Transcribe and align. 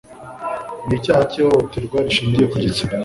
ni 0.87 0.93
icyaha 0.99 1.23
cy' 1.31 1.39
ihohoterwa 1.41 1.97
rishingiye 2.05 2.45
ku 2.51 2.57
gitsina 2.63 2.93